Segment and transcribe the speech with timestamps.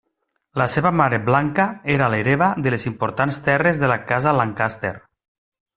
[0.61, 1.67] La seva mare Blanca
[1.97, 4.97] era l'hereva de les importants terres de la Casa Lancaster.